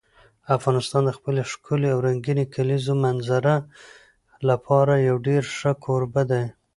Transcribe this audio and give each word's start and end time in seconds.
افغانستان 0.57 1.01
د 1.05 1.11
خپلې 1.17 1.41
ښکلې 1.51 1.89
او 1.93 1.99
رنګینې 2.07 2.45
کلیزو 2.55 2.93
منظره 3.05 3.55
لپاره 4.49 4.93
یو 5.07 5.17
ډېر 5.27 5.43
ښه 5.57 5.71
کوربه 5.85 6.21
دی. 6.31 6.45